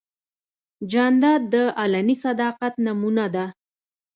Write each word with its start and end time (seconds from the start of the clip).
جانداد 0.91 1.41
د 1.53 1.55
علني 1.79 2.15
صداقت 2.25 2.73
نمونه 2.85 3.25
ده. 3.35 3.45